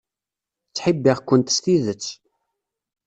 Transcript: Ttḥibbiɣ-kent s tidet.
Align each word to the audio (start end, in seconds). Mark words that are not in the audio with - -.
Ttḥibbiɣ-kent 0.69 1.53
s 1.55 1.57
tidet. 1.63 2.05